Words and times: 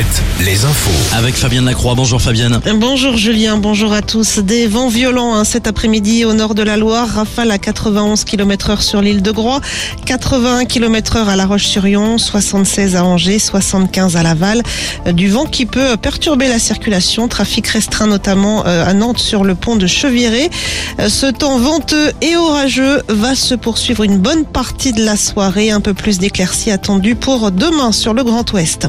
Alouette, 0.00 0.22
les 0.46 0.64
infos. 0.64 1.14
Avec 1.14 1.34
Fabienne 1.34 1.66
Lacroix. 1.66 1.94
Bonjour 1.94 2.22
Fabienne. 2.22 2.58
Bonjour 2.76 3.18
Julien, 3.18 3.58
bonjour 3.58 3.92
à 3.92 4.00
tous. 4.00 4.38
Des 4.38 4.66
vents 4.66 4.88
violents 4.88 5.34
hein, 5.34 5.44
cet 5.44 5.66
après-midi 5.66 6.24
au 6.24 6.32
nord 6.32 6.54
de 6.54 6.62
la 6.62 6.78
Loire, 6.78 7.06
rafale 7.06 7.50
à 7.50 7.58
91 7.58 8.24
km 8.24 8.70
heure 8.70 8.82
sur 8.82 9.02
l'île 9.02 9.20
de 9.20 9.30
Groix, 9.30 9.60
81 10.06 10.64
km 10.64 11.16
heure 11.16 11.28
à 11.28 11.36
La 11.36 11.44
Roche-sur-Yon, 11.44 12.16
76 12.16 12.96
à 12.96 13.04
Angers, 13.04 13.38
75 13.38 14.16
à 14.16 14.22
Laval. 14.22 14.62
Euh, 15.06 15.12
Du 15.12 15.28
vent 15.28 15.44
qui 15.44 15.66
peut 15.66 15.96
perturber 15.98 16.48
la 16.48 16.58
circulation, 16.58 17.28
trafic 17.28 17.66
restreint 17.66 18.06
notamment 18.06 18.64
euh, 18.66 18.86
à 18.86 18.94
Nantes 18.94 19.18
sur 19.18 19.44
le 19.44 19.54
pont 19.54 19.76
de 19.76 19.86
Cheviré. 19.86 20.48
Euh, 20.98 21.10
Ce 21.10 21.26
temps 21.26 21.58
venteux 21.58 22.12
et 22.22 22.36
orageux 22.36 23.02
va 23.08 23.34
se 23.34 23.54
poursuivre 23.54 24.04
une 24.04 24.18
bonne 24.18 24.46
partie 24.46 24.92
de 24.92 25.04
la 25.04 25.16
soirée, 25.16 25.70
un 25.70 25.80
peu 25.80 25.92
plus 25.92 26.18
d'éclaircies 26.18 26.70
attendues 26.70 27.16
pour 27.16 27.50
demain 27.50 27.92
sur 27.92 28.14
le 28.14 28.24
Grand 28.24 28.50
Ouest. 28.52 28.88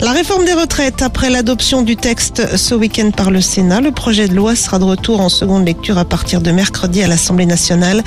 La 0.00 0.12
réforme 0.12 0.44
des 0.44 0.52
retraites, 0.52 1.02
après 1.02 1.28
l'adoption 1.28 1.82
du 1.82 1.96
texte 1.96 2.56
ce 2.56 2.72
week-end 2.76 3.10
par 3.10 3.32
le 3.32 3.40
Sénat, 3.40 3.80
le 3.80 3.90
projet 3.90 4.28
de 4.28 4.34
loi 4.34 4.54
sera 4.54 4.78
de 4.78 4.84
retour 4.84 5.20
en 5.20 5.28
seconde 5.28 5.66
lecture 5.66 5.98
à 5.98 6.04
partir 6.04 6.40
de 6.40 6.52
mercredi 6.52 7.02
à 7.02 7.08
l'Assemblée 7.08 7.46
nationale. 7.46 8.04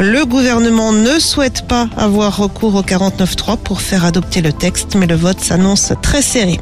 Le 0.00 0.24
gouvernement 0.24 0.92
ne 0.92 1.20
souhaite 1.20 1.68
pas 1.68 1.88
avoir 1.96 2.36
recours 2.36 2.74
au 2.74 2.82
49.3 2.82 3.56
pour 3.56 3.80
faire 3.80 4.04
adopter 4.04 4.40
le 4.40 4.52
texte, 4.52 4.96
mais 4.96 5.06
le 5.06 5.14
vote 5.14 5.38
s'annonce 5.38 5.92
très 6.02 6.22
serré. 6.22 6.58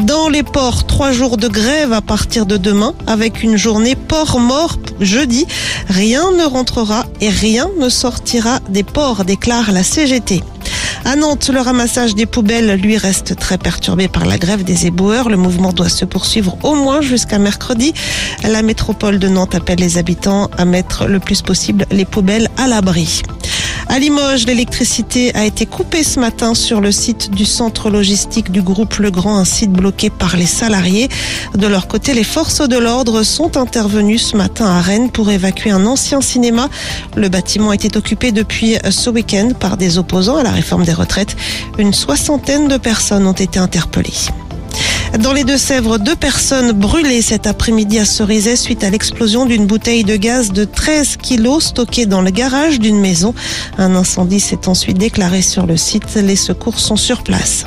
Dans 0.00 0.30
les 0.30 0.42
ports, 0.42 0.86
trois 0.86 1.12
jours 1.12 1.36
de 1.36 1.48
grève 1.48 1.92
à 1.92 2.00
partir 2.00 2.46
de 2.46 2.56
demain, 2.56 2.94
avec 3.06 3.42
une 3.42 3.58
journée 3.58 3.96
port 3.96 4.40
mort 4.40 4.78
jeudi. 4.98 5.46
Rien 5.88 6.32
ne 6.32 6.44
rentrera 6.44 7.04
et 7.20 7.28
rien 7.28 7.68
ne 7.78 7.90
sortira 7.90 8.60
des 8.70 8.82
ports, 8.82 9.26
déclare 9.26 9.72
la 9.72 9.82
CGT. 9.82 10.42
À 11.06 11.14
Nantes, 11.14 11.50
le 11.54 11.60
ramassage 11.60 12.16
des 12.16 12.26
poubelles, 12.26 12.80
lui, 12.80 12.98
reste 12.98 13.36
très 13.36 13.58
perturbé 13.58 14.08
par 14.08 14.26
la 14.26 14.38
grève 14.38 14.64
des 14.64 14.86
éboueurs. 14.86 15.28
Le 15.28 15.36
mouvement 15.36 15.72
doit 15.72 15.88
se 15.88 16.04
poursuivre 16.04 16.58
au 16.64 16.74
moins 16.74 17.00
jusqu'à 17.00 17.38
mercredi. 17.38 17.94
La 18.42 18.60
métropole 18.62 19.20
de 19.20 19.28
Nantes 19.28 19.54
appelle 19.54 19.78
les 19.78 19.98
habitants 19.98 20.50
à 20.58 20.64
mettre 20.64 21.06
le 21.06 21.20
plus 21.20 21.42
possible 21.42 21.86
les 21.92 22.06
poubelles 22.06 22.48
à 22.56 22.66
l'abri. 22.66 23.22
À 23.96 23.98
Limoges, 23.98 24.44
l'électricité 24.44 25.34
a 25.34 25.46
été 25.46 25.64
coupée 25.64 26.04
ce 26.04 26.20
matin 26.20 26.52
sur 26.52 26.82
le 26.82 26.92
site 26.92 27.30
du 27.30 27.46
centre 27.46 27.88
logistique 27.88 28.52
du 28.52 28.60
groupe 28.60 28.96
Legrand, 28.96 29.38
un 29.38 29.46
site 29.46 29.72
bloqué 29.72 30.10
par 30.10 30.36
les 30.36 30.44
salariés. 30.44 31.08
De 31.54 31.66
leur 31.66 31.88
côté, 31.88 32.12
les 32.12 32.22
forces 32.22 32.60
de 32.60 32.76
l'ordre 32.76 33.22
sont 33.22 33.56
intervenues 33.56 34.18
ce 34.18 34.36
matin 34.36 34.66
à 34.66 34.82
Rennes 34.82 35.10
pour 35.10 35.30
évacuer 35.30 35.70
un 35.70 35.86
ancien 35.86 36.20
cinéma. 36.20 36.68
Le 37.16 37.30
bâtiment 37.30 37.72
était 37.72 37.96
occupé 37.96 38.32
depuis 38.32 38.76
ce 38.90 39.08
week-end 39.08 39.52
par 39.58 39.78
des 39.78 39.96
opposants 39.96 40.36
à 40.36 40.42
la 40.42 40.50
réforme 40.50 40.84
des 40.84 40.92
retraites. 40.92 41.34
Une 41.78 41.94
soixantaine 41.94 42.68
de 42.68 42.76
personnes 42.76 43.26
ont 43.26 43.32
été 43.32 43.58
interpellées. 43.58 44.12
Dans 45.20 45.32
les 45.32 45.44
Deux-Sèvres, 45.44 45.98
deux 45.98 46.16
personnes 46.16 46.72
brûlées 46.72 47.22
cet 47.22 47.46
après-midi 47.46 47.98
à 47.98 48.04
Cerizay 48.04 48.56
suite 48.56 48.84
à 48.84 48.90
l'explosion 48.90 49.46
d'une 49.46 49.66
bouteille 49.66 50.04
de 50.04 50.16
gaz 50.16 50.52
de 50.52 50.64
13 50.64 51.16
kilos 51.16 51.66
stockée 51.66 52.06
dans 52.06 52.20
le 52.20 52.30
garage 52.30 52.80
d'une 52.80 53.00
maison. 53.00 53.34
Un 53.78 53.94
incendie 53.94 54.40
s'est 54.40 54.68
ensuite 54.68 54.98
déclaré 54.98 55.42
sur 55.42 55.66
le 55.66 55.76
site. 55.76 56.16
Les 56.16 56.36
secours 56.36 56.78
sont 56.80 56.96
sur 56.96 57.22
place. 57.22 57.64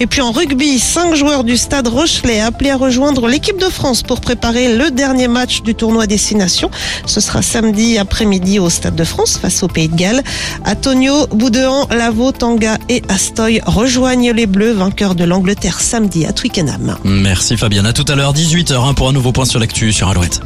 Et 0.00 0.06
puis 0.06 0.20
en 0.20 0.32
rugby, 0.32 0.78
cinq 0.78 1.14
joueurs 1.14 1.44
du 1.44 1.56
stade 1.56 1.88
Rochelet 1.88 2.40
appelés 2.40 2.70
à 2.70 2.76
rejoindre 2.76 3.28
l'équipe 3.28 3.58
de 3.58 3.66
France 3.66 4.02
pour 4.02 4.20
préparer 4.20 4.76
le 4.76 4.90
dernier 4.90 5.28
match 5.28 5.62
du 5.62 5.74
tournoi 5.74 6.06
Destination. 6.06 6.70
Ce 7.06 7.20
sera 7.20 7.42
samedi 7.42 7.98
après-midi 7.98 8.58
au 8.58 8.70
stade 8.70 8.94
de 8.94 9.04
France 9.04 9.38
face 9.40 9.62
au 9.62 9.68
Pays 9.68 9.88
de 9.88 9.96
Galles. 9.96 10.22
Antonio, 10.66 11.26
Boudéan, 11.28 11.86
Lavaux, 11.90 12.32
Tanga 12.32 12.78
et 12.88 13.02
Astoy 13.08 13.60
rejoignent 13.66 14.32
les 14.32 14.46
Bleus, 14.46 14.72
vainqueurs 14.72 15.14
de 15.14 15.24
l'Angleterre 15.24 15.80
samedi 15.80 16.26
à 16.26 16.32
Twickenham. 16.32 16.96
Merci 17.04 17.56
Fabienne. 17.56 17.86
À 17.86 17.92
tout 17.92 18.04
à 18.08 18.14
l'heure, 18.14 18.34
18h, 18.34 18.94
pour 18.94 19.08
un 19.08 19.12
nouveau 19.12 19.32
point 19.32 19.44
sur 19.44 19.60
l'actu 19.60 19.92
sur 19.92 20.08
Alouette. 20.08 20.40